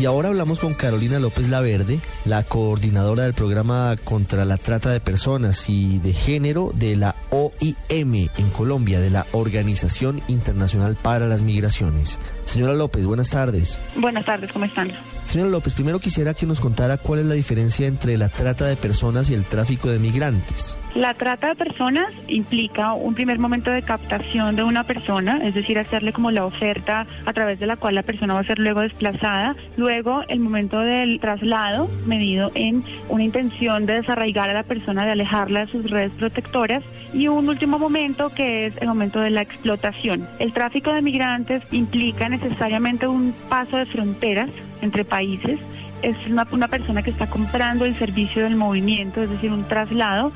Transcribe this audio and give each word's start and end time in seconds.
Y 0.00 0.04
ahora 0.06 0.28
hablamos 0.28 0.60
con 0.60 0.72
Carolina 0.72 1.18
López 1.18 1.48
Laverde, 1.48 2.00
la 2.26 2.42
coordinadora 2.42 3.24
del 3.24 3.32
programa 3.34 3.96
contra 4.02 4.46
la 4.46 4.58
trata 4.58 4.90
de 4.90 5.00
personas 5.00 5.68
y 5.68 5.98
de 5.98 6.14
género 6.14 6.70
de 6.74 6.96
la 6.96 7.16
OIM 7.30 8.30
en 8.36 8.50
Colombia, 8.50 8.98
de 9.00 9.10
la 9.10 9.26
Organización 9.32 10.22
Internacional 10.26 10.96
para 10.96 11.26
las 11.26 11.40
Migraciones. 11.40 12.18
Señora 12.44 12.74
López, 12.74 13.04
buenas 13.04 13.28
tardes. 13.28 13.78
Buenas 13.96 14.24
tardes, 14.24 14.52
¿cómo 14.52 14.66
están? 14.66 14.90
Señora 15.24 15.50
López, 15.50 15.74
primero 15.74 15.98
quisiera 15.98 16.32
que 16.34 16.44
nos 16.44 16.60
contara 16.60 16.98
cuál 16.98 17.20
es 17.20 17.26
la 17.26 17.34
diferencia 17.34 17.86
entre 17.86 18.16
la 18.18 18.28
trata 18.28 18.66
de 18.66 18.76
personas 18.76 19.30
y 19.30 19.34
el 19.34 19.44
tráfico 19.44 19.88
de 19.88 19.98
migrantes. 19.98 20.76
La 20.94 21.14
trata 21.14 21.48
de 21.48 21.54
personas 21.54 22.12
implica 22.26 22.94
un 22.94 23.14
primer 23.14 23.38
momento 23.38 23.70
de 23.70 23.80
captación 23.82 24.56
de 24.56 24.64
una 24.64 24.82
persona, 24.82 25.38
es 25.44 25.54
decir, 25.54 25.78
hacerle 25.78 26.12
como 26.12 26.32
la 26.32 26.44
oferta 26.44 27.06
a 27.24 27.32
través 27.32 27.60
de 27.60 27.66
la 27.68 27.76
cual 27.76 27.94
la 27.94 28.02
persona 28.02 28.34
va 28.34 28.40
a 28.40 28.44
ser 28.44 28.58
luego 28.58 28.80
desplazada. 28.80 29.54
Luego, 29.76 30.22
el 30.28 30.40
momento 30.40 30.80
del 30.80 31.20
traslado, 31.20 31.88
medido 32.06 32.50
en 32.54 32.82
una 33.08 33.22
intención 33.22 33.86
de 33.86 33.94
desarraigar 33.94 34.50
a 34.50 34.54
la 34.54 34.64
persona, 34.64 35.04
de 35.04 35.12
alejarla 35.12 35.66
de 35.66 35.72
sus 35.72 35.88
redes 35.88 36.12
protectoras. 36.12 36.82
Y 37.14 37.28
un 37.28 37.48
último 37.48 37.78
momento 37.78 38.30
que 38.30 38.66
es 38.66 38.76
el 38.78 38.88
momento 38.88 39.20
de 39.20 39.30
la 39.30 39.42
explotación. 39.42 40.26
El 40.40 40.52
tráfico 40.52 40.92
de 40.92 41.02
migrantes 41.02 41.62
implica 41.70 42.28
necesariamente 42.28 43.06
un 43.06 43.32
paso 43.48 43.76
de 43.76 43.86
fronteras 43.86 44.50
entre 44.82 45.04
países 45.04 45.60
es 46.02 46.16
una, 46.26 46.68
persona 46.68 47.02
que 47.02 47.10
está 47.10 47.28
comprando 47.28 47.84
el 47.84 47.94
servicio 47.96 48.44
del 48.44 48.56
movimiento, 48.56 49.22
es 49.22 49.30
decir, 49.30 49.50
un 49.52 49.64
traslado. 49.64 50.32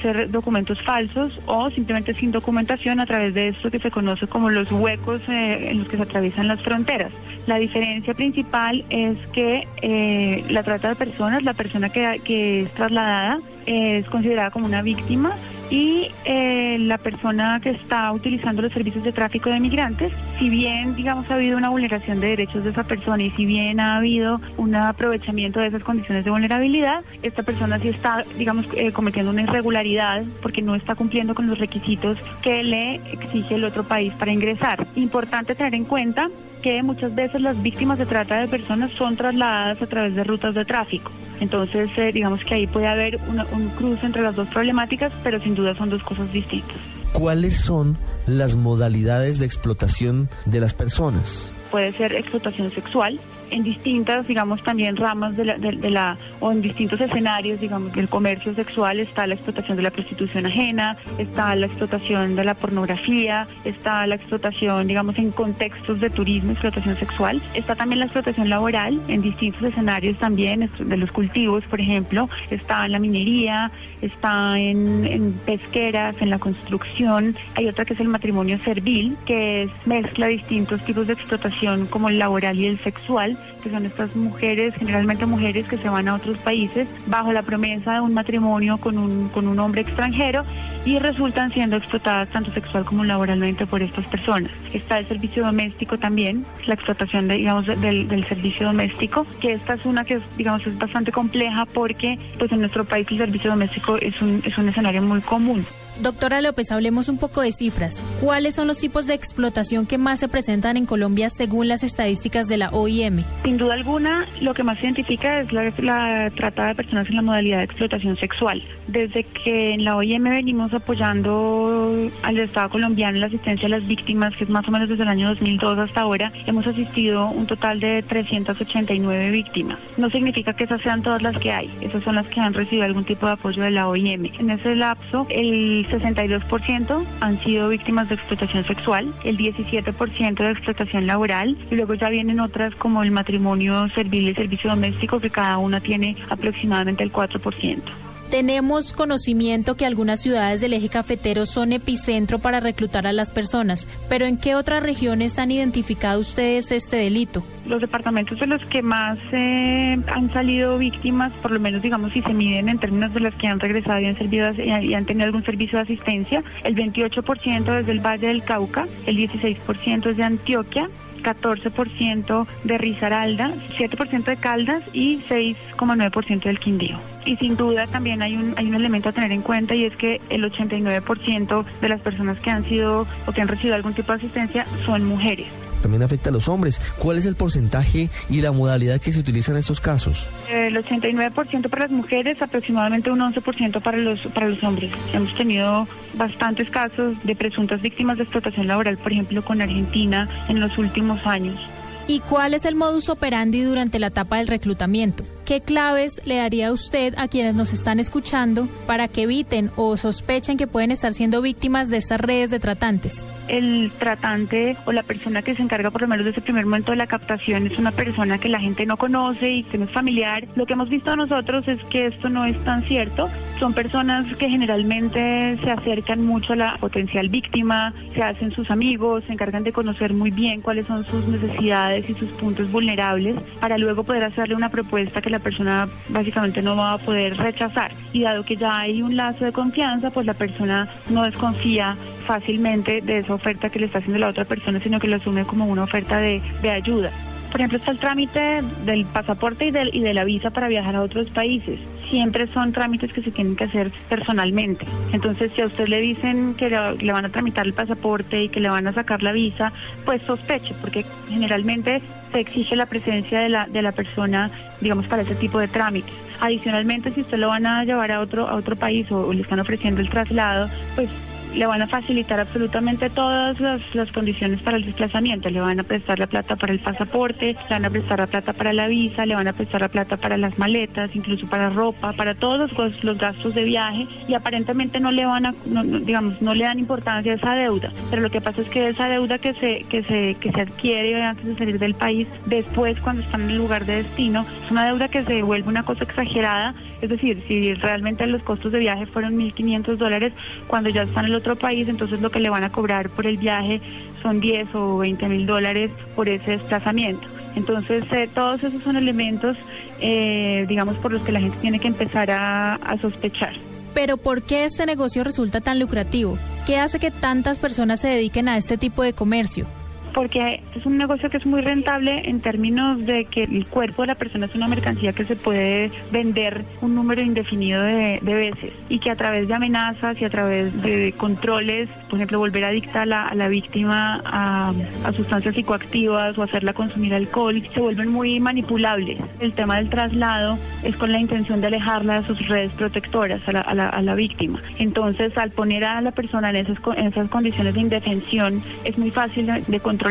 Ser 0.00 0.30
documentos 0.30 0.82
falsos 0.82 1.38
o 1.46 1.70
simplemente 1.70 2.14
sin 2.14 2.32
documentación 2.32 3.00
a 3.00 3.06
través 3.06 3.32
de 3.34 3.48
esto 3.48 3.70
que 3.70 3.78
se 3.78 3.90
conoce 3.90 4.26
como 4.26 4.50
los 4.50 4.70
huecos 4.72 5.20
eh, 5.28 5.70
en 5.70 5.78
los 5.78 5.88
que 5.88 5.96
se 5.96 6.02
atraviesan 6.02 6.48
las 6.48 6.60
fronteras. 6.62 7.12
La 7.46 7.56
diferencia 7.58 8.14
principal 8.14 8.84
es 8.90 9.18
que 9.32 9.66
eh, 9.82 10.44
la 10.50 10.62
trata 10.62 10.88
de 10.90 10.94
personas, 10.96 11.42
la 11.42 11.54
persona 11.54 11.88
que, 11.88 12.20
que 12.24 12.62
es 12.62 12.70
trasladada, 12.74 13.38
es 13.66 14.06
considerada 14.08 14.50
como 14.50 14.66
una 14.66 14.82
víctima 14.82 15.32
y 15.70 16.10
eh, 16.24 16.76
la 16.80 16.98
persona 16.98 17.60
que 17.62 17.70
está 17.70 18.12
utilizando 18.12 18.62
los 18.62 18.72
servicios 18.72 19.04
de 19.04 19.12
tráfico 19.12 19.50
de 19.50 19.60
migrantes, 19.60 20.12
si 20.38 20.48
bien, 20.48 20.94
digamos, 20.94 21.30
ha 21.30 21.34
habido 21.34 21.56
una 21.56 21.70
vulneración 21.70 22.20
de 22.20 22.28
derechos 22.28 22.64
de 22.64 22.70
esa 22.70 22.84
persona 22.84 23.22
y 23.22 23.30
si 23.30 23.46
bien 23.46 23.80
ha 23.80 23.96
habido 23.96 24.40
un 24.56 24.74
aprovechamiento 24.74 25.60
de 25.60 25.68
esas 25.68 25.82
condiciones 25.82 26.24
de 26.24 26.30
vulnerabilidad, 26.30 27.02
esta 27.22 27.42
persona 27.42 27.78
sí 27.78 27.88
está, 27.88 28.24
digamos, 28.36 28.66
eh, 28.74 28.92
cometiendo 28.92 29.30
una 29.30 29.42
irregularidad 29.42 30.22
porque 30.42 30.62
no 30.62 30.74
está 30.74 30.94
cumpliendo 30.94 31.34
con 31.34 31.46
los 31.46 31.58
requisitos 31.58 32.18
que 32.42 32.62
le 32.62 32.96
exige 33.12 33.56
el 33.56 33.64
otro 33.64 33.84
país 33.84 34.12
para 34.14 34.32
ingresar. 34.32 34.86
Importante 34.96 35.54
tener 35.54 35.74
en 35.74 35.84
cuenta 35.84 36.28
que 36.64 36.82
muchas 36.82 37.14
veces 37.14 37.42
las 37.42 37.62
víctimas 37.62 37.98
de 37.98 38.06
trata 38.06 38.40
de 38.40 38.48
personas 38.48 38.90
son 38.92 39.16
trasladadas 39.16 39.82
a 39.82 39.86
través 39.86 40.14
de 40.14 40.24
rutas 40.24 40.54
de 40.54 40.64
tráfico. 40.64 41.12
Entonces, 41.38 41.90
eh, 41.98 42.10
digamos 42.10 42.42
que 42.42 42.54
ahí 42.54 42.66
puede 42.66 42.86
haber 42.86 43.20
una, 43.28 43.44
un 43.52 43.68
cruce 43.68 44.06
entre 44.06 44.22
las 44.22 44.34
dos 44.34 44.48
problemáticas, 44.48 45.12
pero 45.22 45.38
sin 45.40 45.54
duda 45.54 45.74
son 45.74 45.90
dos 45.90 46.02
cosas 46.02 46.32
distintas. 46.32 46.78
¿Cuáles 47.12 47.60
son 47.60 47.98
las 48.26 48.56
modalidades 48.56 49.38
de 49.38 49.44
explotación 49.44 50.30
de 50.46 50.60
las 50.60 50.72
personas? 50.72 51.52
Puede 51.70 51.92
ser 51.92 52.14
explotación 52.14 52.70
sexual, 52.70 53.20
en 53.50 53.62
distintas, 53.62 54.26
digamos, 54.26 54.62
también 54.62 54.96
ramas 54.96 55.36
de 55.36 55.44
la, 55.44 55.58
de, 55.58 55.72
de 55.72 55.90
la, 55.90 56.16
o 56.40 56.52
en 56.52 56.62
distintos 56.62 57.00
escenarios, 57.00 57.60
digamos, 57.60 57.92
del 57.92 58.08
comercio 58.08 58.54
sexual 58.54 59.00
está 59.00 59.26
la 59.26 59.34
explotación 59.34 59.76
de 59.76 59.82
la 59.82 59.90
prostitución 59.90 60.46
ajena, 60.46 60.96
está 61.18 61.54
la 61.54 61.66
explotación 61.66 62.36
de 62.36 62.44
la 62.44 62.54
pornografía, 62.54 63.46
está 63.64 64.06
la 64.06 64.16
explotación, 64.16 64.86
digamos, 64.86 65.18
en 65.18 65.30
contextos 65.30 66.00
de 66.00 66.10
turismo, 66.10 66.52
explotación 66.52 66.96
sexual, 66.96 67.40
está 67.54 67.74
también 67.74 68.00
la 68.00 68.06
explotación 68.06 68.48
laboral 68.48 69.00
en 69.08 69.22
distintos 69.22 69.62
escenarios 69.62 70.18
también, 70.18 70.70
de 70.78 70.96
los 70.96 71.10
cultivos, 71.10 71.64
por 71.64 71.80
ejemplo, 71.80 72.28
está 72.50 72.86
en 72.86 72.92
la 72.92 72.98
minería, 72.98 73.70
está 74.02 74.58
en, 74.58 75.04
en 75.06 75.32
pesqueras, 75.32 76.16
en 76.20 76.30
la 76.30 76.38
construcción, 76.38 77.36
hay 77.54 77.68
otra 77.68 77.84
que 77.84 77.94
es 77.94 78.00
el 78.00 78.08
matrimonio 78.08 78.58
servil, 78.60 79.16
que 79.26 79.64
es 79.64 79.70
mezcla 79.86 80.26
distintos 80.26 80.80
tipos 80.84 81.06
de 81.06 81.14
explotación 81.14 81.86
como 81.86 82.08
el 82.08 82.18
laboral 82.18 82.58
y 82.58 82.66
el 82.66 82.78
sexual, 82.80 83.33
que 83.62 83.70
son 83.70 83.86
estas 83.86 84.14
mujeres, 84.16 84.74
generalmente 84.76 85.26
mujeres 85.26 85.66
que 85.66 85.76
se 85.76 85.88
van 85.88 86.08
a 86.08 86.14
otros 86.14 86.38
países 86.38 86.88
bajo 87.06 87.32
la 87.32 87.42
promesa 87.42 87.94
de 87.94 88.00
un 88.00 88.14
matrimonio 88.14 88.78
con 88.78 88.98
un, 88.98 89.28
con 89.28 89.48
un 89.48 89.58
hombre 89.58 89.82
extranjero 89.82 90.44
y 90.84 90.98
resultan 90.98 91.50
siendo 91.50 91.76
explotadas 91.76 92.28
tanto 92.28 92.50
sexual 92.52 92.84
como 92.84 93.04
laboralmente 93.04 93.66
por 93.66 93.82
estas 93.82 94.06
personas. 94.06 94.50
Está 94.72 94.98
el 94.98 95.06
servicio 95.06 95.44
doméstico 95.44 95.98
también, 95.98 96.44
la 96.66 96.74
explotación 96.74 97.28
de, 97.28 97.36
digamos, 97.36 97.66
del, 97.66 98.24
servicio 98.28 98.66
doméstico, 98.66 99.26
que 99.40 99.52
esta 99.52 99.74
es 99.74 99.84
una 99.84 100.04
que 100.04 100.18
digamos 100.36 100.66
es 100.66 100.78
bastante 100.78 101.12
compleja 101.12 101.66
porque 101.66 102.18
pues 102.38 102.50
en 102.52 102.60
nuestro 102.60 102.84
país 102.84 103.06
el 103.10 103.18
servicio 103.18 103.50
doméstico 103.50 103.96
es 103.96 104.20
un, 104.22 104.42
es 104.44 104.56
un 104.58 104.68
escenario 104.68 105.02
muy 105.02 105.20
común. 105.20 105.66
Doctora 106.02 106.40
López, 106.40 106.72
hablemos 106.72 107.08
un 107.08 107.18
poco 107.18 107.40
de 107.40 107.52
cifras. 107.52 108.00
¿Cuáles 108.20 108.56
son 108.56 108.66
los 108.66 108.80
tipos 108.80 109.06
de 109.06 109.14
explotación 109.14 109.86
que 109.86 109.96
más 109.96 110.18
se 110.18 110.28
presentan 110.28 110.76
en 110.76 110.86
Colombia 110.86 111.30
según 111.30 111.68
las 111.68 111.84
estadísticas 111.84 112.48
de 112.48 112.56
la 112.56 112.70
OIM? 112.70 113.22
Sin 113.44 113.58
duda 113.58 113.74
alguna, 113.74 114.26
lo 114.40 114.54
que 114.54 114.64
más 114.64 114.78
se 114.78 114.86
identifica 114.86 115.40
es 115.40 115.52
la, 115.52 115.72
la 115.78 116.30
trata 116.34 116.66
de 116.66 116.74
personas 116.74 117.08
en 117.08 117.16
la 117.16 117.22
modalidad 117.22 117.58
de 117.58 117.64
explotación 117.64 118.16
sexual. 118.16 118.62
Desde 118.88 119.22
que 119.22 119.74
en 119.74 119.84
la 119.84 119.96
OIM 119.96 120.24
venimos 120.24 120.74
apoyando 120.74 122.10
al 122.22 122.38
Estado 122.38 122.70
colombiano 122.70 123.14
en 123.14 123.20
la 123.20 123.26
asistencia 123.28 123.66
a 123.66 123.70
las 123.70 123.86
víctimas, 123.86 124.34
que 124.34 124.44
es 124.44 124.50
más 124.50 124.66
o 124.66 124.72
menos 124.72 124.88
desde 124.88 125.04
el 125.04 125.08
año 125.08 125.28
2002 125.28 125.78
hasta 125.78 126.00
ahora, 126.00 126.32
hemos 126.46 126.66
asistido 126.66 127.28
un 127.28 127.46
total 127.46 127.78
de 127.78 128.02
389 128.02 129.30
víctimas. 129.30 129.78
No 129.96 130.10
significa 130.10 130.54
que 130.54 130.64
esas 130.64 130.82
sean 130.82 131.02
todas 131.02 131.22
las 131.22 131.38
que 131.38 131.52
hay, 131.52 131.70
esas 131.80 132.02
son 132.02 132.16
las 132.16 132.26
que 132.26 132.40
han 132.40 132.52
recibido 132.52 132.84
algún 132.84 133.04
tipo 133.04 133.26
de 133.26 133.32
apoyo 133.32 133.62
de 133.62 133.70
la 133.70 133.88
OIM. 133.88 134.32
En 134.38 134.50
ese 134.50 134.74
lapso, 134.74 135.26
el 135.30 135.83
62% 135.88 137.04
han 137.20 137.38
sido 137.38 137.68
víctimas 137.68 138.08
de 138.08 138.16
explotación 138.16 138.64
sexual, 138.64 139.12
el 139.24 139.36
17% 139.36 140.34
de 140.34 140.50
explotación 140.50 141.06
laboral 141.06 141.56
y 141.70 141.74
luego 141.74 141.94
ya 141.94 142.08
vienen 142.08 142.40
otras 142.40 142.74
como 142.74 143.02
el 143.02 143.10
matrimonio 143.10 143.88
servil 143.90 144.24
y 144.24 144.28
el 144.28 144.36
servicio 144.36 144.70
doméstico 144.70 145.20
que 145.20 145.30
cada 145.30 145.58
una 145.58 145.80
tiene 145.80 146.16
aproximadamente 146.28 147.02
el 147.02 147.12
4%. 147.12 148.03
Tenemos 148.34 148.92
conocimiento 148.92 149.76
que 149.76 149.86
algunas 149.86 150.20
ciudades 150.20 150.60
del 150.60 150.72
eje 150.72 150.88
cafetero 150.88 151.46
son 151.46 151.72
epicentro 151.72 152.40
para 152.40 152.58
reclutar 152.58 153.06
a 153.06 153.12
las 153.12 153.30
personas, 153.30 153.86
pero 154.08 154.26
¿en 154.26 154.38
qué 154.38 154.56
otras 154.56 154.82
regiones 154.82 155.38
han 155.38 155.52
identificado 155.52 156.18
ustedes 156.18 156.72
este 156.72 156.96
delito? 156.96 157.44
Los 157.68 157.80
departamentos 157.80 158.40
de 158.40 158.48
los 158.48 158.60
que 158.64 158.82
más 158.82 159.20
eh, 159.30 159.96
han 160.08 160.30
salido 160.32 160.76
víctimas, 160.78 161.30
por 161.34 161.52
lo 161.52 161.60
menos 161.60 161.80
digamos 161.80 162.12
si 162.12 162.22
se 162.22 162.34
miden 162.34 162.68
en 162.68 162.78
términos 162.78 163.14
de 163.14 163.20
las 163.20 163.36
que 163.36 163.46
han 163.46 163.60
regresado 163.60 164.00
y 164.00 164.06
han, 164.06 164.18
servido, 164.18 164.50
y 164.52 164.94
han 164.94 165.06
tenido 165.06 165.26
algún 165.26 165.44
servicio 165.44 165.78
de 165.78 165.84
asistencia, 165.84 166.42
el 166.64 166.74
28% 166.74 167.78
es 167.78 167.86
del 167.86 168.00
Valle 168.00 168.26
del 168.26 168.42
Cauca, 168.42 168.88
el 169.06 169.16
16% 169.16 170.10
es 170.10 170.16
de 170.16 170.24
Antioquia, 170.24 170.88
14% 171.24 172.46
de 172.64 172.78
Risaralda, 172.78 173.50
7% 173.76 174.24
de 174.24 174.36
Caldas 174.36 174.82
y 174.92 175.18
6,9% 175.28 176.44
del 176.44 176.60
Quindío. 176.60 176.98
Y 177.24 177.36
sin 177.36 177.56
duda 177.56 177.86
también 177.86 178.22
hay 178.22 178.36
un, 178.36 178.54
hay 178.56 178.68
un 178.68 178.74
elemento 178.74 179.08
a 179.08 179.12
tener 179.12 179.32
en 179.32 179.42
cuenta 179.42 179.74
y 179.74 179.84
es 179.84 179.96
que 179.96 180.20
el 180.28 180.44
89% 180.44 181.64
de 181.80 181.88
las 181.88 182.00
personas 182.00 182.38
que 182.40 182.50
han 182.50 182.64
sido 182.64 183.06
o 183.26 183.32
que 183.32 183.40
han 183.40 183.48
recibido 183.48 183.74
algún 183.74 183.94
tipo 183.94 184.12
de 184.12 184.18
asistencia 184.18 184.66
son 184.84 185.04
mujeres 185.04 185.63
también 185.84 186.02
afecta 186.02 186.30
a 186.30 186.32
los 186.32 186.48
hombres. 186.48 186.80
¿Cuál 186.98 187.18
es 187.18 187.26
el 187.26 187.36
porcentaje 187.36 188.08
y 188.30 188.40
la 188.40 188.52
modalidad 188.52 189.00
que 189.02 189.12
se 189.12 189.20
utiliza 189.20 189.52
en 189.52 189.58
estos 189.58 189.82
casos? 189.82 190.26
El 190.50 190.74
89% 190.76 191.68
para 191.68 191.82
las 191.82 191.90
mujeres, 191.90 192.40
aproximadamente 192.40 193.10
un 193.10 193.20
11% 193.20 193.82
para 193.82 193.98
los, 193.98 194.20
para 194.20 194.48
los 194.48 194.62
hombres. 194.64 194.90
Hemos 195.12 195.34
tenido 195.34 195.86
bastantes 196.14 196.70
casos 196.70 197.16
de 197.22 197.36
presuntas 197.36 197.82
víctimas 197.82 198.16
de 198.16 198.22
explotación 198.22 198.66
laboral, 198.66 198.96
por 198.96 199.12
ejemplo, 199.12 199.44
con 199.44 199.60
Argentina 199.60 200.26
en 200.48 200.58
los 200.58 200.78
últimos 200.78 201.26
años. 201.26 201.60
¿Y 202.06 202.20
cuál 202.20 202.52
es 202.54 202.64
el 202.64 202.76
modus 202.76 203.08
operandi 203.08 203.62
durante 203.62 203.98
la 203.98 204.08
etapa 204.08 204.36
del 204.36 204.46
reclutamiento? 204.46 205.24
¿Qué 205.44 205.60
claves 205.60 206.20
le 206.24 206.36
daría 206.36 206.68
a 206.68 206.72
usted 206.72 207.14
a 207.16 207.28
quienes 207.28 207.54
nos 207.54 207.72
están 207.72 207.98
escuchando 207.98 208.68
para 208.86 209.08
que 209.08 209.22
eviten 209.22 209.70
o 209.76 209.96
sospechen 209.96 210.58
que 210.58 210.66
pueden 210.66 210.90
estar 210.90 211.14
siendo 211.14 211.40
víctimas 211.40 211.88
de 211.88 211.96
estas 211.96 212.20
redes 212.20 212.50
de 212.50 212.60
tratantes? 212.60 213.24
El 213.48 213.92
tratante 213.98 214.76
o 214.86 214.92
la 214.92 215.02
persona 215.02 215.42
que 215.42 215.54
se 215.54 215.62
encarga 215.62 215.90
por 215.90 216.02
lo 216.02 216.08
menos 216.08 216.24
de 216.24 216.30
ese 216.30 216.40
primer 216.40 216.64
momento 216.64 216.92
de 216.92 216.96
la 216.96 217.06
captación 217.06 217.66
es 217.66 217.78
una 217.78 217.92
persona 217.92 218.38
que 218.38 218.48
la 218.48 218.60
gente 218.60 218.86
no 218.86 218.96
conoce 218.96 219.50
y 219.50 219.62
que 219.64 219.78
no 219.78 219.84
es 219.84 219.90
familiar. 219.90 220.46
Lo 220.56 220.66
que 220.66 220.72
hemos 220.72 220.88
visto 220.88 221.14
nosotros 221.14 221.68
es 221.68 221.82
que 221.84 222.06
esto 222.06 222.28
no 222.28 222.44
es 222.44 222.58
tan 222.64 222.82
cierto. 222.82 223.28
Son 223.58 223.74
personas 223.74 224.26
que 224.36 224.48
generalmente 224.48 225.56
se 225.62 225.70
acercan 225.70 226.24
mucho 226.24 226.54
a 226.54 226.56
la 226.56 226.76
potencial 226.78 227.28
víctima, 227.28 227.92
se 228.14 228.22
hacen 228.22 228.50
sus 228.52 228.70
amigos, 228.70 229.24
se 229.24 229.32
encargan 229.32 229.62
de 229.62 229.72
conocer 229.72 230.14
muy 230.14 230.30
bien 230.30 230.60
cuáles 230.60 230.86
son 230.86 231.06
sus 231.06 231.26
necesidades 231.26 232.08
y 232.08 232.14
sus 232.14 232.30
puntos 232.30 232.70
vulnerables 232.70 233.36
para 233.60 233.78
luego 233.78 234.04
poder 234.04 234.24
hacerle 234.24 234.54
una 234.54 234.70
propuesta 234.70 235.20
que 235.20 235.30
la 235.30 235.38
persona 235.38 235.88
básicamente 236.08 236.62
no 236.62 236.76
va 236.76 236.94
a 236.94 236.98
poder 236.98 237.36
rechazar. 237.36 237.92
Y 238.12 238.22
dado 238.22 238.44
que 238.44 238.56
ya 238.56 238.78
hay 238.78 239.02
un 239.02 239.16
lazo 239.16 239.44
de 239.44 239.52
confianza, 239.52 240.10
pues 240.10 240.26
la 240.26 240.34
persona 240.34 240.88
no 241.10 241.22
desconfía 241.24 241.96
fácilmente 242.26 243.00
de 243.00 243.18
esa 243.18 243.34
oferta 243.34 243.70
que 243.70 243.78
le 243.78 243.86
está 243.86 243.98
haciendo 243.98 244.18
la 244.18 244.28
otra 244.28 244.44
persona, 244.44 244.80
sino 244.80 244.98
que 244.98 245.08
lo 245.08 245.16
asume 245.16 245.44
como 245.44 245.66
una 245.66 245.84
oferta 245.84 246.18
de, 246.18 246.40
de 246.62 246.70
ayuda. 246.70 247.10
Por 247.54 247.60
ejemplo, 247.60 247.78
está 247.78 247.92
el 247.92 247.98
trámite 247.98 248.62
del 248.84 249.04
pasaporte 249.04 249.66
y, 249.66 249.70
del, 249.70 249.94
y 249.94 250.00
de 250.00 250.12
la 250.12 250.24
visa 250.24 250.50
para 250.50 250.66
viajar 250.66 250.96
a 250.96 251.02
otros 251.02 251.30
países. 251.30 251.78
Siempre 252.10 252.48
son 252.48 252.72
trámites 252.72 253.12
que 253.12 253.22
se 253.22 253.30
tienen 253.30 253.54
que 253.54 253.62
hacer 253.62 253.92
personalmente. 254.08 254.84
Entonces, 255.12 255.52
si 255.54 255.62
a 255.62 255.66
usted 255.66 255.86
le 255.86 256.00
dicen 256.00 256.54
que 256.54 256.68
le, 256.68 257.12
van 257.12 257.24
a 257.24 257.28
tramitar 257.28 257.64
el 257.64 257.72
pasaporte 257.72 258.42
y 258.42 258.48
que 258.48 258.58
le 258.58 258.68
van 258.68 258.88
a 258.88 258.92
sacar 258.92 259.22
la 259.22 259.30
visa, 259.30 259.72
pues 260.04 260.20
sospeche, 260.22 260.74
porque 260.80 261.06
generalmente 261.28 262.02
se 262.32 262.40
exige 262.40 262.74
la 262.74 262.86
presencia 262.86 263.38
de 263.38 263.48
la, 263.48 263.68
de 263.68 263.82
la 263.82 263.92
persona, 263.92 264.50
digamos, 264.80 265.06
para 265.06 265.22
ese 265.22 265.36
tipo 265.36 265.60
de 265.60 265.68
trámites. 265.68 266.12
Adicionalmente, 266.40 267.12
si 267.12 267.20
usted 267.20 267.38
lo 267.38 267.46
van 267.46 267.66
a 267.66 267.84
llevar 267.84 268.10
a 268.10 268.18
otro, 268.18 268.48
a 268.48 268.56
otro 268.56 268.74
país 268.74 269.08
o 269.12 269.32
le 269.32 269.42
están 269.42 269.60
ofreciendo 269.60 270.00
el 270.00 270.10
traslado, 270.10 270.68
pues 270.96 271.08
le 271.54 271.66
van 271.66 271.82
a 271.82 271.86
facilitar 271.86 272.40
absolutamente 272.40 273.10
todas 273.10 273.60
las, 273.60 274.12
condiciones 274.12 274.60
para 274.60 274.76
el 274.76 274.84
desplazamiento. 274.84 275.50
Le 275.50 275.60
van 275.60 275.80
a 275.80 275.82
prestar 275.82 276.18
la 276.18 276.26
plata 276.26 276.56
para 276.56 276.72
el 276.72 276.80
pasaporte, 276.80 277.56
le 277.68 277.68
van 277.70 277.84
a 277.84 277.90
prestar 277.90 278.18
la 278.18 278.26
plata 278.26 278.52
para 278.52 278.72
la 278.72 278.86
visa, 278.86 279.26
le 279.26 279.34
van 279.34 279.48
a 279.48 279.52
prestar 279.52 279.80
la 279.80 279.88
plata 279.88 280.16
para 280.16 280.36
las 280.36 280.58
maletas, 280.58 281.14
incluso 281.14 281.46
para 281.48 281.70
ropa, 281.70 282.12
para 282.12 282.34
todos 282.34 282.72
los, 283.04 283.18
gastos 283.18 283.54
de 283.54 283.62
viaje 283.62 284.06
y 284.26 284.34
aparentemente 284.34 284.98
no 284.98 285.12
le 285.12 285.24
van 285.24 285.46
a, 285.46 285.54
digamos, 286.02 286.42
no 286.42 286.54
le 286.54 286.64
dan 286.64 286.78
importancia 286.78 287.32
a 287.32 287.36
esa 287.36 287.54
deuda. 287.54 287.90
Pero 288.10 288.22
lo 288.22 288.30
que 288.30 288.40
pasa 288.40 288.62
es 288.62 288.68
que 288.68 288.88
esa 288.88 289.08
deuda 289.08 289.38
que 289.38 289.54
se, 289.54 289.84
que 289.88 290.02
se, 290.02 290.34
que 290.34 290.52
se 290.52 290.60
adquiere 290.60 291.22
antes 291.22 291.46
de 291.46 291.56
salir 291.56 291.78
del 291.78 291.94
país, 291.94 292.26
después 292.46 293.00
cuando 293.00 293.22
están 293.22 293.42
en 293.42 293.50
el 293.50 293.58
lugar 293.58 293.84
de 293.84 293.96
destino, 293.96 294.44
es 294.64 294.70
una 294.70 294.86
deuda 294.86 295.08
que 295.08 295.22
se 295.22 295.42
vuelve 295.42 295.68
una 295.68 295.84
cosa 295.84 296.04
exagerada. 296.04 296.74
Es 297.00 297.10
decir, 297.10 297.42
si 297.46 297.74
realmente 297.74 298.26
los 298.26 298.42
costos 298.42 298.72
de 298.72 298.78
viaje 298.78 299.06
fueron 299.06 299.36
1.500 299.36 299.96
dólares, 299.96 300.32
cuando 300.66 300.90
ya 300.90 301.02
están 301.02 301.26
en 301.26 301.32
el 301.32 301.36
otro 301.44 301.56
país, 301.56 301.86
entonces 301.88 302.22
lo 302.22 302.30
que 302.30 302.40
le 302.40 302.48
van 302.48 302.64
a 302.64 302.72
cobrar 302.72 303.10
por 303.10 303.26
el 303.26 303.36
viaje 303.36 303.82
son 304.22 304.40
10 304.40 304.74
o 304.74 304.96
20 304.96 305.28
mil 305.28 305.46
dólares 305.46 305.90
por 306.16 306.28
ese 306.30 306.52
desplazamiento. 306.52 307.28
Entonces, 307.54 308.02
eh, 308.12 308.28
todos 308.34 308.64
esos 308.64 308.82
son 308.82 308.96
elementos, 308.96 309.56
eh, 310.00 310.64
digamos, 310.66 310.96
por 310.96 311.12
los 311.12 311.22
que 311.22 311.32
la 311.32 311.40
gente 311.40 311.58
tiene 311.60 311.78
que 311.78 311.88
empezar 311.88 312.30
a, 312.30 312.76
a 312.76 312.98
sospechar. 312.98 313.52
Pero 313.92 314.16
¿por 314.16 314.42
qué 314.42 314.64
este 314.64 314.86
negocio 314.86 315.22
resulta 315.22 315.60
tan 315.60 315.78
lucrativo? 315.78 316.38
¿Qué 316.66 316.78
hace 316.78 316.98
que 316.98 317.10
tantas 317.10 317.58
personas 317.58 318.00
se 318.00 318.08
dediquen 318.08 318.48
a 318.48 318.56
este 318.56 318.78
tipo 318.78 319.02
de 319.02 319.12
comercio? 319.12 319.66
Porque 320.14 320.62
es 320.74 320.86
un 320.86 320.96
negocio 320.96 321.28
que 321.28 321.36
es 321.36 321.44
muy 321.44 321.60
rentable 321.60 322.22
en 322.28 322.40
términos 322.40 323.04
de 323.04 323.24
que 323.24 323.42
el 323.42 323.66
cuerpo 323.66 324.02
de 324.02 324.08
la 324.08 324.14
persona 324.14 324.46
es 324.46 324.54
una 324.54 324.68
mercancía 324.68 325.12
que 325.12 325.24
se 325.24 325.34
puede 325.34 325.90
vender 326.12 326.64
un 326.80 326.94
número 326.94 327.20
indefinido 327.20 327.82
de, 327.82 328.20
veces 328.22 328.72
y 328.88 328.98
que 328.98 329.10
a 329.10 329.16
través 329.16 329.48
de 329.48 329.54
amenazas 329.54 330.20
y 330.20 330.24
a 330.24 330.30
través 330.30 330.82
de 330.82 331.12
controles, 331.16 331.88
por 332.08 332.18
ejemplo, 332.18 332.38
volver 332.38 332.64
adicta 332.64 333.02
a 333.02 333.06
la, 333.06 333.26
a 333.26 333.34
la 333.34 333.48
víctima 333.48 334.22
a, 334.24 334.72
sustancias 335.14 335.54
psicoactivas 335.54 336.36
o 336.38 336.42
hacerla 336.42 336.72
consumir 336.72 337.14
alcohol, 337.14 337.62
se 337.72 337.80
vuelven 337.80 338.10
muy 338.10 338.40
manipulables. 338.40 339.18
El 339.40 339.52
tema 339.52 339.76
del 339.76 339.88
traslado 339.88 340.58
es 340.82 340.96
con 340.96 341.12
la 341.12 341.18
intención 341.18 341.60
de 341.60 341.68
alejarla 341.68 342.20
de 342.20 342.26
sus 342.26 342.48
redes 342.48 342.72
protectoras 342.72 343.46
a 343.48 343.52
la, 343.52 343.60
a 343.60 344.02
la, 344.02 344.14
víctima. 344.14 344.60
Entonces, 344.78 345.36
al 345.36 345.50
poner 345.50 345.84
a 345.84 346.00
la 346.00 346.12
persona 346.12 346.50
en 346.50 346.56
esas, 346.56 346.78
en 346.96 347.06
esas 347.06 347.28
condiciones 347.28 347.74
de 347.74 347.80
indefensión, 347.80 348.62
es 348.84 348.96
muy 348.96 349.10
fácil 349.10 349.46
de 349.66 349.80
controlar 349.80 350.03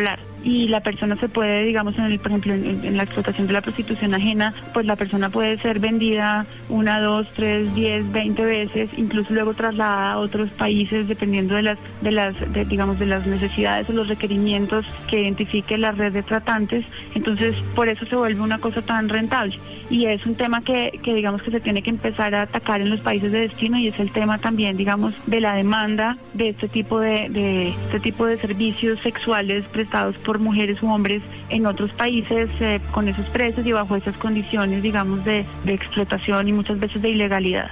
y 0.43 0.67
la 0.67 0.81
persona 0.81 1.15
se 1.15 1.29
puede, 1.29 1.63
digamos, 1.63 1.97
en 1.97 2.05
el, 2.05 2.19
por 2.19 2.31
ejemplo, 2.31 2.53
en, 2.53 2.97
la 2.97 3.03
explotación 3.03 3.47
de 3.47 3.53
la 3.53 3.61
prostitución 3.61 4.13
ajena, 4.13 4.53
pues 4.73 4.85
la 4.85 4.95
persona 4.95 5.29
puede 5.29 5.57
ser 5.59 5.79
vendida 5.79 6.45
una, 6.69 6.99
dos, 6.99 7.27
tres, 7.33 7.73
diez, 7.75 8.09
veinte 8.11 8.43
veces, 8.45 8.89
incluso 8.97 9.33
luego 9.33 9.53
trasladada 9.53 10.13
a 10.13 10.19
otros 10.19 10.49
países 10.51 11.07
dependiendo 11.07 11.55
de 11.55 11.63
las, 11.63 11.79
de 12.01 12.11
las, 12.11 12.35
digamos, 12.67 12.99
de 12.99 13.05
las 13.05 13.25
necesidades 13.25 13.89
o 13.89 13.93
los 13.93 14.07
requerimientos 14.07 14.85
que 15.07 15.21
identifique 15.21 15.77
la 15.77 15.91
red 15.91 16.11
de 16.11 16.23
tratantes. 16.23 16.85
Entonces, 17.15 17.55
por 17.75 17.87
eso 17.87 18.05
se 18.05 18.15
vuelve 18.15 18.41
una 18.41 18.57
cosa 18.57 18.81
tan 18.81 19.09
rentable. 19.09 19.57
Y 19.93 20.07
es 20.07 20.25
un 20.25 20.33
tema 20.33 20.61
que, 20.61 20.99
que 21.03 21.13
digamos, 21.13 21.43
que 21.43 21.51
se 21.51 21.59
tiene 21.59 21.83
que 21.83 21.91
empezar 21.91 22.33
a 22.33 22.41
atacar 22.41 22.81
en 22.81 22.89
los 22.89 23.01
países 23.01 23.31
de 23.31 23.41
destino 23.41 23.77
y 23.77 23.89
es 23.89 23.99
el 23.99 24.11
tema 24.11 24.39
también, 24.39 24.75
digamos, 24.75 25.13
de 25.27 25.39
la 25.39 25.53
demanda 25.53 26.17
de 26.33 26.49
este 26.49 26.67
tipo 26.67 26.99
de, 26.99 27.67
este 27.85 27.99
tipo 27.99 28.25
de 28.25 28.37
servicios 28.37 28.99
sexuales 29.01 29.65
prestados 29.65 30.17
por 30.17 30.39
mujeres 30.39 30.81
u 30.81 30.91
hombres 30.91 31.21
en 31.49 31.67
otros 31.67 31.91
países 31.91 32.49
eh, 32.59 32.79
con 32.91 33.07
esos 33.07 33.27
precios 33.27 33.67
y 33.67 33.71
bajo 33.71 33.95
esas 33.95 34.17
condiciones, 34.17 34.81
digamos, 34.81 35.23
de, 35.25 35.45
de 35.63 35.73
explotación 35.75 36.47
y 36.47 36.53
muchas 36.53 36.79
veces 36.79 36.99
de 36.99 37.09
ilegalidad. 37.09 37.69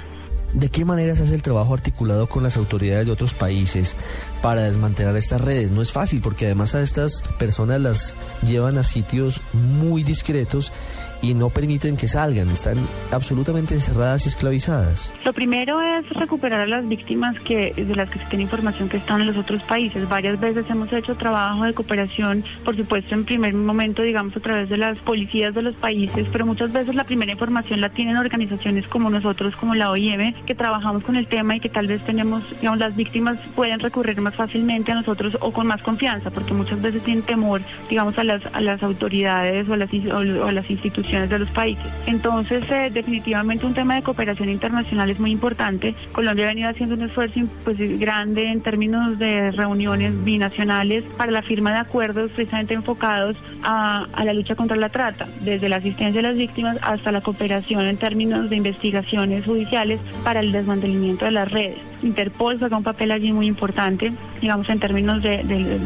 ¿De 0.53 0.69
qué 0.69 0.83
manera 0.83 1.15
se 1.15 1.23
hace 1.23 1.35
el 1.35 1.41
trabajo 1.41 1.73
articulado 1.73 2.27
con 2.27 2.43
las 2.43 2.57
autoridades 2.57 3.05
de 3.05 3.11
otros 3.13 3.33
países 3.33 3.95
para 4.41 4.63
desmantelar 4.63 5.15
estas 5.15 5.39
redes? 5.39 5.71
No 5.71 5.81
es 5.81 5.91
fácil 5.93 6.19
porque 6.21 6.45
además 6.45 6.75
a 6.75 6.81
estas 6.81 7.23
personas 7.39 7.79
las 7.79 8.15
llevan 8.45 8.77
a 8.77 8.83
sitios 8.83 9.41
muy 9.53 10.03
discretos 10.03 10.73
y 11.21 11.33
no 11.33 11.49
permiten 11.49 11.97
que 11.97 12.07
salgan, 12.07 12.49
están 12.49 12.77
absolutamente 13.11 13.75
encerradas 13.75 14.25
y 14.25 14.29
esclavizadas. 14.29 15.13
Lo 15.23 15.33
primero 15.33 15.79
es 15.81 16.09
recuperar 16.09 16.61
a 16.61 16.67
las 16.67 16.87
víctimas 16.87 17.39
que 17.41 17.73
de 17.75 17.95
las 17.95 18.09
que 18.09 18.19
se 18.19 18.25
tiene 18.25 18.43
información 18.43 18.89
que 18.89 18.97
están 18.97 19.21
en 19.21 19.27
los 19.27 19.37
otros 19.37 19.61
países. 19.63 20.07
Varias 20.09 20.39
veces 20.39 20.65
hemos 20.69 20.91
hecho 20.91 21.15
trabajo 21.15 21.63
de 21.63 21.73
cooperación, 21.73 22.43
por 22.65 22.75
supuesto 22.75 23.15
en 23.15 23.25
primer 23.25 23.53
momento, 23.53 24.01
digamos, 24.01 24.35
a 24.35 24.39
través 24.39 24.69
de 24.69 24.77
las 24.77 24.97
policías 24.99 25.53
de 25.53 25.61
los 25.61 25.75
países, 25.75 26.27
pero 26.31 26.45
muchas 26.45 26.71
veces 26.71 26.95
la 26.95 27.03
primera 27.03 27.31
información 27.31 27.81
la 27.81 27.89
tienen 27.89 28.17
organizaciones 28.17 28.87
como 28.87 29.09
nosotros, 29.09 29.55
como 29.55 29.75
la 29.75 29.91
OIM, 29.91 30.33
que 30.45 30.55
trabajamos 30.55 31.03
con 31.03 31.15
el 31.15 31.27
tema 31.27 31.55
y 31.55 31.59
que 31.59 31.69
tal 31.69 31.87
vez 31.87 32.01
tenemos, 32.01 32.43
digamos, 32.59 32.79
las 32.79 32.95
víctimas 32.95 33.37
pueden 33.55 33.79
recurrir 33.79 34.19
más 34.21 34.35
fácilmente 34.35 34.91
a 34.91 34.95
nosotros 34.95 35.37
o 35.41 35.51
con 35.51 35.67
más 35.67 35.81
confianza, 35.81 36.29
porque 36.31 36.53
muchas 36.53 36.81
veces 36.81 37.03
tienen 37.03 37.23
temor, 37.23 37.61
digamos, 37.89 38.17
a 38.17 38.23
las, 38.23 38.41
a 38.53 38.61
las 38.61 38.81
autoridades 38.83 39.67
o 39.69 39.73
a 39.73 39.77
las, 39.77 39.89
o 39.93 40.45
a 40.45 40.51
las 40.51 40.69
instituciones 40.69 41.29
de 41.29 41.39
los 41.39 41.49
países. 41.49 41.85
Entonces, 42.05 42.63
eh, 42.71 42.89
definitivamente 42.91 43.65
un 43.65 43.73
tema 43.73 43.95
de 43.95 44.01
cooperación 44.01 44.49
internacional 44.49 45.09
es 45.09 45.19
muy 45.19 45.31
importante. 45.31 45.95
Colombia 46.11 46.45
ha 46.45 46.47
venido 46.49 46.69
haciendo 46.69 46.95
un 46.95 47.03
esfuerzo 47.03 47.41
pues, 47.63 47.77
grande 47.99 48.51
en 48.51 48.61
términos 48.61 49.17
de 49.19 49.51
reuniones 49.51 50.23
binacionales 50.23 51.03
para 51.17 51.31
la 51.31 51.41
firma 51.41 51.71
de 51.71 51.77
acuerdos 51.77 52.31
precisamente 52.31 52.73
enfocados 52.73 53.37
a, 53.63 54.05
a 54.13 54.25
la 54.25 54.33
lucha 54.33 54.55
contra 54.55 54.77
la 54.77 54.89
trata, 54.89 55.27
desde 55.41 55.69
la 55.69 55.77
asistencia 55.77 56.19
a 56.19 56.23
las 56.23 56.35
víctimas 56.35 56.77
hasta 56.81 57.11
la 57.11 57.21
cooperación 57.21 57.81
en 57.81 57.97
términos 57.97 58.49
de 58.49 58.55
investigaciones 58.57 59.45
judiciales 59.45 60.01
el 60.39 60.51
desmantelamiento 60.51 61.25
de 61.25 61.31
las 61.31 61.51
redes. 61.51 61.90
Interpol 62.03 62.59
juega 62.59 62.77
un 62.77 62.83
papel 62.83 63.11
allí 63.11 63.31
muy 63.31 63.47
importante, 63.47 64.11
digamos, 64.39 64.69
en 64.69 64.79
términos 64.79 65.21
de, 65.21 65.43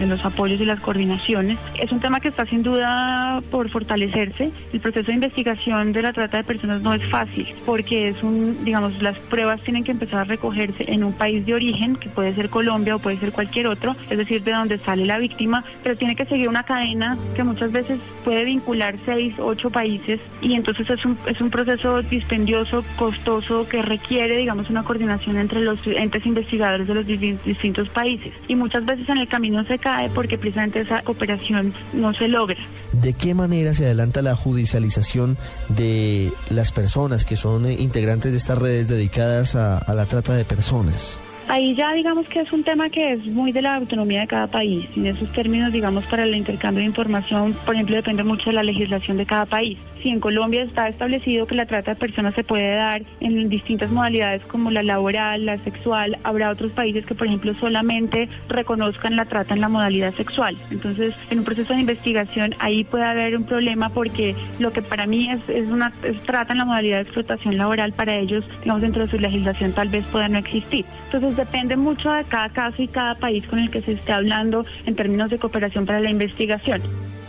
los 0.07 0.23
apoyos 0.25 0.59
y 0.59 0.65
las 0.65 0.79
coordinaciones. 0.79 1.57
Es 1.79 1.91
un 1.91 1.99
tema 1.99 2.19
que 2.19 2.29
está 2.29 2.45
sin 2.45 2.63
duda 2.63 3.41
por 3.51 3.69
fortalecerse. 3.69 4.51
El 4.73 4.79
proceso 4.79 5.07
de 5.07 5.13
investigación 5.13 5.91
de 5.93 6.01
la 6.01 6.13
trata 6.13 6.37
de 6.37 6.43
personas 6.43 6.81
no 6.81 6.93
es 6.93 7.05
fácil, 7.09 7.47
porque 7.65 8.09
es 8.09 8.23
un, 8.23 8.63
digamos, 8.63 9.01
las 9.01 9.17
pruebas 9.17 9.61
tienen 9.61 9.83
que 9.83 9.91
empezar 9.91 10.21
a 10.21 10.23
recogerse 10.23 10.91
en 10.91 11.03
un 11.03 11.13
país 11.13 11.45
de 11.45 11.53
origen, 11.53 11.95
que 11.95 12.09
puede 12.09 12.33
ser 12.33 12.49
Colombia 12.49 12.95
o 12.95 12.99
puede 12.99 13.17
ser 13.17 13.31
cualquier 13.31 13.67
otro, 13.67 13.95
es 14.09 14.17
decir, 14.17 14.43
de 14.43 14.51
donde 14.51 14.77
sale 14.79 15.05
la 15.05 15.17
víctima, 15.17 15.63
pero 15.83 15.95
tiene 15.95 16.15
que 16.15 16.25
seguir 16.25 16.49
una 16.49 16.63
cadena 16.63 17.17
que 17.35 17.43
muchas 17.43 17.71
veces 17.71 17.99
puede 18.23 18.45
vincular 18.45 18.95
seis, 19.05 19.35
ocho 19.39 19.69
países, 19.69 20.19
y 20.41 20.53
entonces 20.53 20.89
es 20.89 21.05
un, 21.05 21.17
es 21.25 21.41
un 21.41 21.49
proceso 21.49 22.01
dispendioso, 22.01 22.83
costoso, 22.95 23.67
que 23.67 23.81
requiere, 23.81 24.37
digamos, 24.37 24.69
una 24.69 24.83
coordinación 24.83 25.37
entre 25.37 25.61
los 25.61 25.79
investigadores 26.25 26.87
de 26.87 26.93
los 26.93 27.05
distintos 27.05 27.89
países. 27.89 28.33
Y 28.47 28.55
muchas 28.55 28.85
veces 28.85 29.07
en 29.09 29.17
el 29.17 29.27
camino 29.27 29.63
se 29.63 29.77
cae 29.77 30.09
porque 30.09 30.37
precisamente 30.37 30.81
esa 30.81 31.01
cooperación 31.01 31.73
no 31.93 32.13
se 32.13 32.27
logra. 32.27 32.57
¿De 32.91 33.13
qué 33.13 33.33
manera 33.33 33.73
se 33.73 33.85
adelanta 33.85 34.21
la 34.21 34.35
judicialización 34.35 35.37
de 35.69 36.31
las 36.49 36.71
personas 36.71 37.25
que 37.25 37.35
son 37.35 37.65
eh, 37.65 37.73
integrantes 37.79 38.31
de 38.31 38.37
estas 38.37 38.57
redes 38.57 38.87
dedicadas 38.87 39.55
a, 39.55 39.77
a 39.77 39.93
la 39.93 40.05
trata 40.05 40.33
de 40.33 40.45
personas? 40.45 41.19
Ahí 41.47 41.75
ya 41.75 41.93
digamos 41.93 42.27
que 42.27 42.41
es 42.41 42.51
un 42.51 42.63
tema 42.63 42.89
que 42.89 43.11
es 43.11 43.25
muy 43.27 43.51
de 43.51 43.61
la 43.61 43.75
autonomía 43.75 44.21
de 44.21 44.27
cada 44.27 44.47
país. 44.47 44.87
En 44.97 45.05
esos 45.05 45.31
términos, 45.31 45.71
digamos, 45.71 46.03
para 46.05 46.23
el 46.23 46.35
intercambio 46.35 46.81
de 46.81 46.87
información, 46.87 47.53
por 47.65 47.75
ejemplo, 47.75 47.95
depende 47.95 48.23
mucho 48.23 48.49
de 48.49 48.53
la 48.53 48.63
legislación 48.63 49.17
de 49.17 49.25
cada 49.27 49.45
país. 49.45 49.77
Si 50.05 50.11
en 50.11 50.19
Colombia 50.19 50.61
está 50.61 50.87
establecido 50.87 51.47
que 51.47 51.55
la 51.55 51.65
trata 51.65 51.95
de 51.95 51.97
personas 51.97 52.35
se 52.35 52.43
puede 52.43 52.75
dar 52.75 53.01
en 53.21 53.49
distintas 53.49 53.89
modalidades 53.89 54.43
como 54.45 54.69
la 54.69 54.83
laboral, 54.83 55.47
la 55.47 55.57
sexual, 55.57 56.19
habrá 56.21 56.51
otros 56.51 56.73
países 56.73 57.07
que, 57.07 57.15
por 57.15 57.25
ejemplo, 57.25 57.55
solamente 57.55 58.29
reconozcan 58.47 59.15
la 59.15 59.25
trata 59.25 59.55
en 59.55 59.61
la 59.61 59.67
modalidad 59.67 60.13
sexual. 60.13 60.55
Entonces, 60.69 61.15
en 61.31 61.39
un 61.39 61.43
proceso 61.43 61.73
de 61.73 61.79
investigación, 61.79 62.53
ahí 62.59 62.83
puede 62.83 63.03
haber 63.03 63.35
un 63.35 63.45
problema 63.45 63.89
porque 63.89 64.35
lo 64.59 64.71
que 64.71 64.83
para 64.83 65.07
mí 65.07 65.27
es, 65.27 65.39
es 65.49 65.71
una 65.71 65.91
trata 66.27 66.53
en 66.53 66.59
la 66.59 66.65
modalidad 66.65 66.97
de 66.97 67.01
explotación 67.01 67.57
laboral, 67.57 67.91
para 67.93 68.15
ellos, 68.15 68.45
digamos, 68.59 68.83
dentro 68.83 69.05
de 69.05 69.09
su 69.09 69.17
legislación 69.17 69.71
tal 69.71 69.89
vez 69.89 70.05
pueda 70.05 70.29
no 70.29 70.37
existir. 70.37 70.85
Entonces, 71.05 71.35
depende 71.35 71.77
mucho 71.77 72.11
de 72.11 72.25
cada 72.25 72.49
caso 72.49 72.79
y 72.83 72.87
cada 72.87 73.15
país 73.15 73.43
con 73.47 73.57
el 73.57 73.71
que 73.71 73.81
se 73.81 73.93
esté 73.93 74.11
hablando 74.11 74.65
en 74.85 74.95
términos 74.95 75.31
de 75.31 75.39
cooperación 75.39 75.87
para 75.87 75.99
la 75.99 76.11
investigación. 76.11 76.83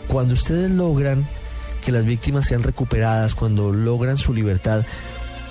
Cuando 0.08 0.34
ustedes 0.34 0.70
logran 0.70 1.24
que 1.86 1.92
las 1.92 2.04
víctimas 2.04 2.46
sean 2.46 2.64
recuperadas, 2.64 3.36
cuando 3.36 3.72
logran 3.72 4.18
su 4.18 4.34
libertad, 4.34 4.84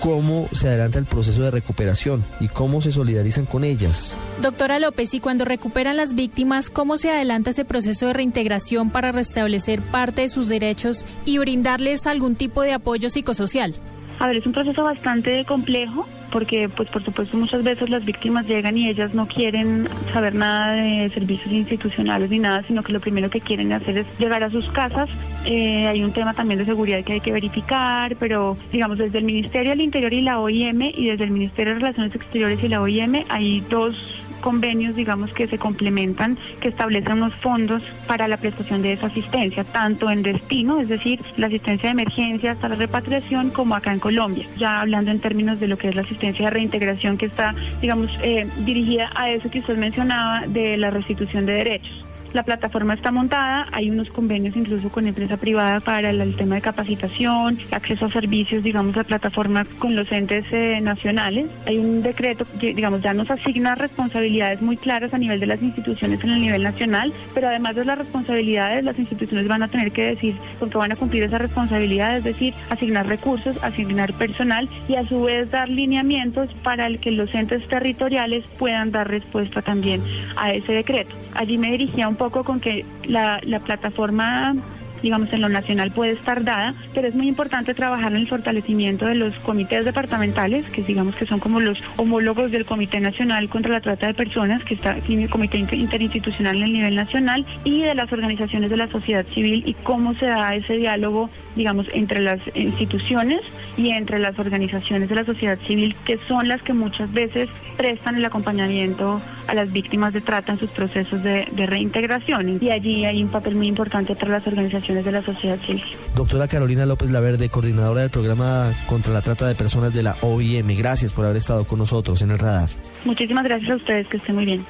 cómo 0.01 0.50
se 0.51 0.68
adelanta 0.68 1.00
el 1.00 1.06
proceso 1.06 1.42
de 1.42 1.50
recuperación 1.50 2.25
y 2.42 2.50
cómo 2.50 2.82
se 2.82 2.92
solidarizan 2.92 3.46
con 3.46 3.63
ellas. 3.63 4.13
Doctora 4.42 4.77
López, 4.80 5.13
y 5.13 5.22
cuando 5.22 5.46
recuperan 5.46 5.96
las 5.96 6.13
víctimas, 6.13 6.70
¿cómo 6.70 6.98
se 6.98 7.10
adelanta 7.10 7.51
ese 7.51 7.63
proceso 7.63 8.08
de 8.08 8.13
reintegración 8.13 8.89
para 8.89 9.13
restablecer 9.13 9.82
parte 9.82 10.24
de 10.24 10.30
sus 10.30 10.50
derechos 10.50 11.06
y 11.24 11.38
brindarles 11.38 12.06
algún 12.06 12.36
tipo 12.36 12.63
de 12.63 12.74
apoyo 12.74 13.10
psicosocial? 13.10 13.74
A 14.19 14.27
ver, 14.27 14.38
es 14.38 14.45
un 14.45 14.53
proceso 14.53 14.84
bastante 14.84 15.43
complejo 15.45 16.07
porque, 16.31 16.67
pues, 16.67 16.89
por 16.89 17.01
supuesto, 17.03 17.38
muchas 17.38 17.63
veces 17.63 17.89
las 17.89 18.03
víctimas 18.03 18.45
llegan 18.45 18.77
y 18.77 18.89
ellas 18.89 19.13
no 19.13 19.25
quieren 19.25 19.88
saber 20.12 20.36
nada 20.36 20.74
de 20.74 21.10
servicios 21.12 21.53
institucionales 21.53 22.29
ni 22.29 22.39
nada, 22.39 22.62
sino 22.63 22.84
que 22.84 22.91
lo 22.91 23.00
primero 23.00 23.29
que 23.29 23.39
quieren 23.39 23.72
hacer 23.72 24.00
es 24.00 24.07
llegar 24.19 24.43
a 24.43 24.50
sus 24.50 24.69
casas. 24.72 25.10
Eh, 25.45 25.88
hay 25.88 26.03
un 26.03 26.12
tema 26.12 26.34
también 26.34 26.57
de 26.60 26.65
seguridad 26.65 27.03
que 27.03 27.13
hay 27.13 27.22
que 27.22 27.31
verificar, 27.31 28.17
pero, 28.17 28.57
digamos, 28.72 28.98
desde 28.98 29.19
el 29.19 29.24
Ministerio 29.24 29.69
del 29.72 29.81
Interior 29.81 30.12
y 30.12 30.22
la 30.22 30.39
OIM 30.39 30.81
y 30.81 31.07
desde 31.07 31.24
el 31.24 31.31
Ministerio 31.31 31.74
de 31.74 31.79
Relaciones 31.79 32.13
Exteriores 32.13 32.62
y 32.62 32.67
la 32.67 32.81
OIM 32.81 33.24
hay 33.29 33.62
dos 33.69 34.25
convenios, 34.42 34.96
digamos, 34.96 35.32
que 35.34 35.48
se 35.48 35.58
complementan, 35.58 36.38
que 36.60 36.70
establecen 36.70 37.13
unos 37.13 37.36
fondos 37.36 37.82
para 38.08 38.27
la 38.27 38.38
prestación 38.38 38.82
de 38.82 38.94
esa 38.94 39.08
asistencia, 39.08 39.63
tanto 39.63 40.10
en 40.10 40.22
destino, 40.22 40.80
es 40.80 40.88
decir, 40.88 41.20
la 41.38 41.48
asistencia 41.48 41.89
de 41.89 42.01
emergencia 42.01 42.51
hasta 42.51 42.70
la 42.70 42.75
repatriación, 42.75 43.50
como 43.50 43.75
acá 43.75 43.92
en 43.94 44.00
Colombia. 44.00 44.46
Ya 44.58 44.82
hablando 44.82 45.12
en 45.12 45.20
términos 45.20 45.60
de 45.60 45.68
lo 45.68 45.77
que 45.77 45.89
es 45.89 45.96
la 45.96 46.01
asistencia 46.01 46.46
de 46.46 46.51
reintegración 46.51 47.18
que 47.18 47.25
está, 47.27 47.56
digamos, 47.82 48.18
eh, 48.22 48.48
dirigida 48.65 49.10
a 49.15 49.30
eso 49.30 49.50
que 49.50 49.60
usted 49.60 49.77
mencionaba 49.77 50.48
de 50.48 50.77
la 50.77 50.89
restitución 50.89 51.46
de 51.46 51.54
derechos. 51.54 52.05
La 52.36 52.44
plataforma 52.44 52.96
está 52.96 53.12
montada, 53.12 53.65
hay 53.72 53.89
unos 53.89 54.10
convenios 54.10 54.58
incluso 54.58 54.89
con 54.89 55.08
empresa 55.08 55.38
privada 55.38 55.80
para 55.80 56.10
el, 56.10 56.36
tema 56.36 56.56
de 56.56 56.62
capacitación, 56.62 57.58
acceso 57.72 58.08
a 58.08 58.12
servicios, 58.12 58.62
digamos, 58.62 58.94
la 58.98 59.06
plataforma 59.06 59.63
con 59.80 59.96
los 59.96 60.12
entes 60.12 60.46
eh, 60.51 60.82
nacionales. 60.82 61.48
Hay 61.65 61.77
un 61.77 62.01
decreto 62.01 62.46
que, 62.60 62.74
digamos, 62.74 63.01
ya 63.01 63.13
nos 63.13 63.32
asigna 63.32 63.75
responsabilidades 63.75 64.62
muy 64.62 64.75
claras 64.75 65.13
a 65.13 65.18
nivel 65.18 65.39
de 65.39 65.46
las 65.46 65.62
instituciones 65.62 66.22
en 66.25 66.32
el 66.32 66.42
nivel 66.42 66.63
nacional, 66.63 67.13
pero 67.34 67.48
además 67.48 67.77
de 67.77 67.86
las 67.86 68.00
responsabilidades, 68.00 68.84
las 68.84 69.00
instituciones 69.00 69.48
van 69.48 69.63
a 69.63 69.70
tener 69.70 69.94
que 69.94 70.04
decir 70.04 70.36
con 70.60 70.70
qué 70.70 70.77
van 70.77 70.92
a 70.92 70.98
cumplir 70.98 71.24
esa 71.24 71.38
responsabilidad, 71.38 72.18
es 72.18 72.25
decir, 72.25 72.54
asignar 72.70 73.08
recursos, 73.08 73.63
asignar 73.63 74.12
personal 74.12 74.68
y 74.89 74.96
a 74.96 75.08
su 75.08 75.22
vez 75.22 75.50
dar 75.51 75.70
lineamientos 75.70 76.50
para 76.63 76.88
el 76.88 77.00
que 77.00 77.12
los 77.12 77.34
entes 77.34 77.65
territoriales 77.70 78.44
puedan 78.60 78.92
dar 78.92 79.10
respuesta 79.10 79.62
también 79.62 80.04
a 80.36 80.51
ese 80.51 80.74
decreto. 80.74 81.15
Allí 81.34 81.58
me 81.58 81.72
dirigía 81.72 82.10
un 82.10 82.15
poco 82.15 82.25
poco 82.29 82.44
con 82.44 82.60
que 82.60 82.84
la, 83.03 83.39
la 83.44 83.60
plataforma 83.60 84.55
digamos, 85.02 85.32
en 85.34 85.42
lo 85.42 85.50
nacional 85.50 85.92
puede 85.92 86.12
estar 86.12 86.44
dada, 86.44 86.74
pero 86.94 87.08
es 87.08 87.16
muy 87.16 87.28
importante 87.28 87.74
trabajar 87.74 88.12
en 88.12 88.20
el 88.20 88.28
fortalecimiento 88.28 89.06
de 89.06 89.16
los 89.16 89.36
comités 89.40 89.86
departamentales, 89.86 90.66
que 90.68 90.84
digamos 90.84 91.16
que 91.16 91.25
son 91.25 91.40
como 91.40 91.60
los 91.60 91.78
homólogos 91.98 92.52
del 92.52 92.66
Comité 92.66 93.00
Nacional 93.00 93.50
contra 93.50 93.72
la 93.72 93.82
Trata 93.82 94.08
de 94.08 94.14
Personas, 94.14 94.64
que 94.64 94.75
está 94.75 94.98
el 95.08 95.30
Comité 95.30 95.58
Interinstitucional 95.58 96.58
en 96.58 96.64
el 96.64 96.74
nivel 96.74 96.96
nacional, 96.96 97.46
y 97.64 97.82
de 97.82 97.96
las 97.96 98.12
organizaciones 98.12 98.70
de 98.70 98.78
la 98.78 98.90
sociedad 98.90 99.25
civil 99.28 99.64
y 99.66 99.74
cómo 99.74 100.14
se 100.16 100.28
da 100.28 100.56
ese 100.56 100.75
diálogo, 100.78 101.30
digamos, 101.56 101.88
entre 101.94 102.22
las 102.22 102.40
instituciones 102.54 103.42
y 103.78 103.92
entre 103.92 104.20
las 104.20 104.38
organizaciones 104.40 105.10
de 105.10 105.16
la 105.16 105.25
sociedad 105.25 105.58
civil, 105.66 105.96
que 106.06 106.18
son 106.28 106.48
las 106.48 106.62
que 106.62 106.74
muchas 106.74 107.12
veces 107.12 107.50
prestan 107.78 108.16
el 108.16 108.25
acompañamiento 108.25 109.22
a 109.48 109.54
las 109.54 109.72
víctimas 109.72 110.14
de 110.14 110.22
trata 110.22 110.54
en 110.54 110.60
sus 110.60 110.70
procesos 110.70 111.24
de, 111.24 111.48
de 111.52 111.66
reintegración. 111.66 112.58
Y 112.62 112.70
allí 112.72 113.06
hay 113.06 113.22
un 113.22 113.30
papel 113.30 113.56
muy 113.56 113.68
importante 113.68 114.16
para 114.16 114.32
las 114.32 114.48
organizaciones 114.89 115.06
de 115.06 115.12
la 115.12 115.22
sociedad 115.22 115.60
civil. 115.65 115.84
Doctora 116.15 116.48
Carolina 116.48 116.86
López 116.86 117.10
Laverde, 117.10 117.50
coordinadora 117.50 118.01
del 118.01 118.10
programa 118.10 118.72
contra 118.88 119.13
la 119.13 119.22
trata 119.22 119.48
de 119.48 119.56
personas 119.56 119.94
de 119.94 120.04
la 120.04 120.15
OIM, 120.22 120.68
gracias 120.77 121.13
por 121.13 121.25
haber 121.25 121.38
estado 121.38 121.65
con 121.65 121.80
nosotros 121.80 122.22
en 122.22 122.32
el 122.32 122.39
radar. 122.39 122.70
Muchísimas 123.04 123.44
gracias 123.44 123.72
a 123.72 123.75
ustedes, 123.75 124.08
que 124.08 124.18
estén 124.18 124.36
muy 124.36 124.46
bien. 124.46 124.65